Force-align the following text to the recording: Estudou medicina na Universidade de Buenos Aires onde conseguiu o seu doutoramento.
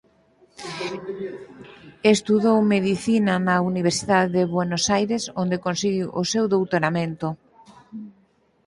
Estudou 2.13 2.57
medicina 2.73 3.33
na 3.47 3.55
Universidade 3.71 4.29
de 4.37 4.43
Buenos 4.55 4.83
Aires 4.97 5.23
onde 5.41 5.61
conseguiu 5.65 6.07
o 6.21 6.23
seu 6.31 6.43
doutoramento. 6.53 7.27